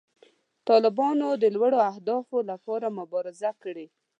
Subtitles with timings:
[0.67, 3.85] طالبانو د لوړو اهدافو لپاره مبارزه کړې.